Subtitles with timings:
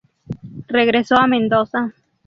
[0.67, 1.93] Regresó a Mendoza.